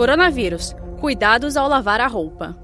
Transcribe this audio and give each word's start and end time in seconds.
Coronavírus. 0.00 0.74
Cuidados 0.98 1.58
ao 1.58 1.68
lavar 1.68 2.00
a 2.00 2.06
roupa. 2.06 2.56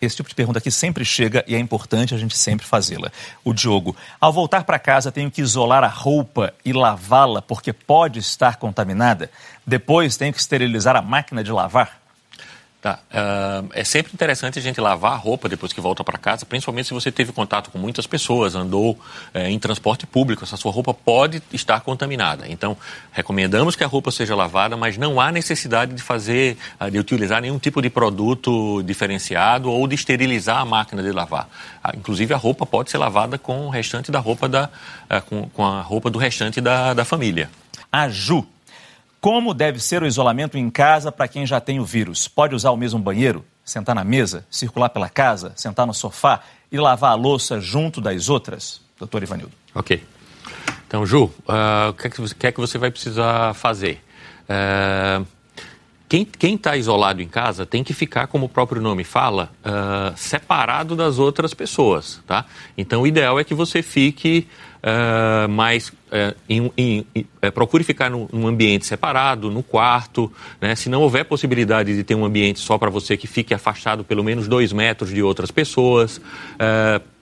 Esse 0.00 0.16
tipo 0.16 0.28
de 0.28 0.34
pergunta 0.34 0.58
aqui 0.58 0.68
sempre 0.68 1.04
chega 1.04 1.44
e 1.46 1.54
é 1.54 1.58
importante 1.60 2.12
a 2.12 2.18
gente 2.18 2.36
sempre 2.36 2.66
fazê-la. 2.66 3.12
O 3.44 3.54
Diogo, 3.54 3.94
ao 4.20 4.32
voltar 4.32 4.64
para 4.64 4.76
casa, 4.76 5.12
tenho 5.12 5.30
que 5.30 5.40
isolar 5.40 5.84
a 5.84 5.86
roupa 5.86 6.52
e 6.64 6.72
lavá-la 6.72 7.40
porque 7.40 7.72
pode 7.72 8.18
estar 8.18 8.56
contaminada? 8.56 9.30
Depois 9.64 10.16
tenho 10.16 10.32
que 10.32 10.40
esterilizar 10.40 10.96
a 10.96 11.02
máquina 11.02 11.44
de 11.44 11.52
lavar? 11.52 11.99
Tá. 12.80 12.98
Uh, 13.10 13.68
é 13.74 13.84
sempre 13.84 14.14
interessante 14.14 14.58
a 14.58 14.62
gente 14.62 14.80
lavar 14.80 15.12
a 15.12 15.16
roupa 15.16 15.50
depois 15.50 15.70
que 15.70 15.82
volta 15.82 16.02
para 16.02 16.16
casa, 16.16 16.46
principalmente 16.46 16.88
se 16.88 16.94
você 16.94 17.12
teve 17.12 17.30
contato 17.30 17.70
com 17.70 17.76
muitas 17.78 18.06
pessoas, 18.06 18.54
andou 18.54 18.98
é, 19.34 19.50
em 19.50 19.58
transporte 19.58 20.06
público, 20.06 20.44
essa 20.44 20.56
sua 20.56 20.72
roupa 20.72 20.94
pode 20.94 21.42
estar 21.52 21.82
contaminada. 21.82 22.48
Então, 22.48 22.74
recomendamos 23.12 23.76
que 23.76 23.84
a 23.84 23.86
roupa 23.86 24.10
seja 24.10 24.34
lavada, 24.34 24.78
mas 24.78 24.96
não 24.96 25.20
há 25.20 25.30
necessidade 25.30 25.92
de 25.92 26.02
fazer, 26.02 26.56
de 26.90 26.98
utilizar 26.98 27.42
nenhum 27.42 27.58
tipo 27.58 27.82
de 27.82 27.90
produto 27.90 28.82
diferenciado 28.82 29.70
ou 29.70 29.86
de 29.86 29.94
esterilizar 29.94 30.56
a 30.56 30.64
máquina 30.64 31.02
de 31.02 31.12
lavar. 31.12 31.50
Ah, 31.84 31.92
inclusive, 31.94 32.32
a 32.32 32.38
roupa 32.38 32.64
pode 32.64 32.90
ser 32.90 32.96
lavada 32.96 33.36
com 33.36 33.66
o 33.66 33.68
restante 33.68 34.10
da 34.10 34.20
roupa 34.20 34.48
da, 34.48 34.70
com, 35.52 35.66
a 35.66 35.82
roupa 35.82 36.08
do 36.08 36.18
restante 36.18 36.62
da, 36.62 36.94
da 36.94 37.04
família. 37.04 37.50
A 37.92 38.08
Ju 38.08 38.46
como 39.20 39.52
deve 39.52 39.78
ser 39.80 40.02
o 40.02 40.06
isolamento 40.06 40.56
em 40.56 40.70
casa 40.70 41.12
para 41.12 41.28
quem 41.28 41.46
já 41.46 41.60
tem 41.60 41.78
o 41.78 41.84
vírus? 41.84 42.26
Pode 42.26 42.54
usar 42.54 42.70
o 42.70 42.76
mesmo 42.76 42.98
banheiro, 42.98 43.44
sentar 43.64 43.94
na 43.94 44.02
mesa, 44.02 44.46
circular 44.50 44.88
pela 44.88 45.08
casa, 45.08 45.52
sentar 45.56 45.86
no 45.86 45.92
sofá 45.92 46.40
e 46.72 46.78
lavar 46.78 47.12
a 47.12 47.14
louça 47.14 47.60
junto 47.60 48.00
das 48.00 48.28
outras? 48.28 48.80
Doutor 48.98 49.22
Ivanildo. 49.22 49.52
Ok. 49.74 50.02
Então, 50.86 51.04
Ju, 51.06 51.24
uh, 51.24 51.90
o 51.90 51.94
que 51.94 52.46
é 52.46 52.50
que, 52.52 52.60
você 52.60 52.78
vai 52.78 52.90
precisar 52.90 53.54
fazer? 53.54 54.02
Uh, 54.48 55.26
quem 56.10 56.56
está 56.56 56.76
isolado 56.76 57.22
em 57.22 57.28
casa 57.28 57.64
tem 57.64 57.84
que 57.84 57.94
ficar, 57.94 58.26
como 58.26 58.46
o 58.46 58.48
próprio 58.48 58.82
nome 58.82 59.04
fala, 59.04 59.52
uh, 59.64 60.12
separado 60.16 60.96
das 60.96 61.20
outras 61.20 61.54
pessoas, 61.54 62.20
tá? 62.26 62.46
Então, 62.76 63.02
o 63.02 63.06
ideal 63.06 63.38
é 63.38 63.44
que 63.44 63.54
você 63.54 63.80
fique 63.80 64.48
uh, 64.82 65.48
mais 65.48 65.88
uh, 65.88 66.34
em, 66.48 66.72
em, 66.76 67.06
uh, 67.16 67.52
procure 67.52 67.84
ficar 67.84 68.10
num, 68.10 68.46
ambiente 68.46 68.86
separado, 68.86 69.52
no 69.52 69.62
quarto. 69.62 70.32
Né? 70.60 70.74
Se 70.74 70.88
não 70.88 71.00
houver 71.00 71.24
possibilidade 71.24 71.94
de 71.94 72.02
ter 72.02 72.16
um 72.16 72.24
ambiente 72.24 72.58
só 72.58 72.76
para 72.76 72.90
você, 72.90 73.16
que 73.16 73.28
fique 73.28 73.54
afastado 73.54 74.02
pelo 74.02 74.24
menos 74.24 74.48
dois 74.48 74.72
metros 74.72 75.10
de 75.10 75.22
outras 75.22 75.52
pessoas. 75.52 76.20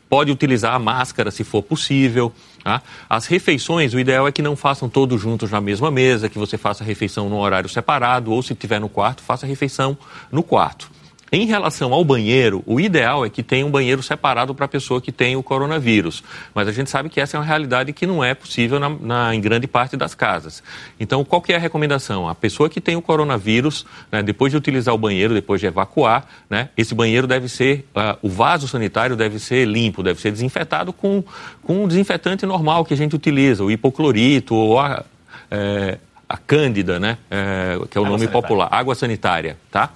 Pode 0.08 0.30
utilizar 0.30 0.74
a 0.74 0.78
máscara 0.78 1.30
se 1.30 1.44
for 1.44 1.62
possível. 1.62 2.32
Tá? 2.62 2.82
As 3.08 3.26
refeições, 3.26 3.94
o 3.94 3.98
ideal 3.98 4.26
é 4.26 4.32
que 4.32 4.42
não 4.42 4.56
façam 4.56 4.88
todos 4.88 5.20
juntos 5.20 5.50
na 5.50 5.60
mesma 5.60 5.90
mesa, 5.90 6.28
que 6.28 6.38
você 6.38 6.58
faça 6.58 6.82
a 6.82 6.86
refeição 6.86 7.28
num 7.28 7.38
horário 7.38 7.68
separado, 7.68 8.32
ou 8.32 8.42
se 8.42 8.52
estiver 8.52 8.80
no 8.80 8.88
quarto, 8.88 9.22
faça 9.22 9.46
a 9.46 9.48
refeição 9.48 9.96
no 10.30 10.42
quarto. 10.42 10.90
Em 11.30 11.46
relação 11.46 11.92
ao 11.92 12.04
banheiro, 12.04 12.62
o 12.66 12.80
ideal 12.80 13.24
é 13.24 13.30
que 13.30 13.42
tenha 13.42 13.66
um 13.66 13.70
banheiro 13.70 14.02
separado 14.02 14.54
para 14.54 14.64
a 14.64 14.68
pessoa 14.68 15.00
que 15.00 15.12
tem 15.12 15.36
o 15.36 15.42
coronavírus. 15.42 16.22
Mas 16.54 16.68
a 16.68 16.72
gente 16.72 16.88
sabe 16.88 17.08
que 17.08 17.20
essa 17.20 17.36
é 17.36 17.40
uma 17.40 17.44
realidade 17.46 17.92
que 17.92 18.06
não 18.06 18.24
é 18.24 18.34
possível 18.34 18.80
na, 18.80 18.88
na, 18.88 19.34
em 19.34 19.40
grande 19.40 19.66
parte 19.66 19.96
das 19.96 20.14
casas. 20.14 20.62
Então, 20.98 21.24
qual 21.24 21.42
que 21.42 21.52
é 21.52 21.56
a 21.56 21.58
recomendação? 21.58 22.28
A 22.28 22.34
pessoa 22.34 22.70
que 22.70 22.80
tem 22.80 22.96
o 22.96 23.02
coronavírus, 23.02 23.84
né, 24.10 24.22
depois 24.22 24.50
de 24.50 24.56
utilizar 24.56 24.94
o 24.94 24.98
banheiro, 24.98 25.34
depois 25.34 25.60
de 25.60 25.66
evacuar, 25.66 26.26
né, 26.48 26.70
esse 26.76 26.94
banheiro 26.94 27.26
deve 27.26 27.48
ser, 27.48 27.86
uh, 27.94 28.18
o 28.22 28.28
vaso 28.28 28.66
sanitário 28.66 29.14
deve 29.14 29.38
ser 29.38 29.66
limpo, 29.66 30.02
deve 30.02 30.20
ser 30.20 30.30
desinfetado 30.32 30.92
com, 30.92 31.22
com 31.62 31.84
um 31.84 31.88
desinfetante 31.88 32.46
normal 32.46 32.84
que 32.84 32.94
a 32.94 32.96
gente 32.96 33.14
utiliza, 33.14 33.62
o 33.62 33.70
hipoclorito 33.70 34.54
ou 34.54 34.78
a, 34.78 35.04
é, 35.50 35.98
a 36.28 36.36
cândida, 36.36 36.98
né, 36.98 37.18
é, 37.30 37.78
que 37.90 37.98
é 37.98 38.00
o 38.00 38.04
água 38.04 38.10
nome 38.12 38.24
sanitária. 38.24 38.42
popular, 38.42 38.68
água 38.70 38.94
sanitária, 38.94 39.58
tá? 39.70 39.90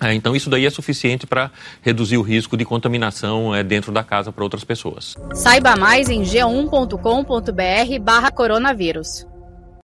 É, 0.00 0.14
então, 0.14 0.36
isso 0.36 0.50
daí 0.50 0.66
é 0.66 0.70
suficiente 0.70 1.26
para 1.26 1.50
reduzir 1.82 2.18
o 2.18 2.22
risco 2.22 2.56
de 2.56 2.64
contaminação 2.64 3.54
é, 3.54 3.62
dentro 3.62 3.92
da 3.92 4.02
casa 4.02 4.32
para 4.32 4.42
outras 4.44 4.64
pessoas. 4.64 5.14
Saiba 5.34 5.76
mais 5.76 6.08
em 6.08 6.22
g1.com.br/barra 6.22 8.30
coronavírus. 8.30 9.26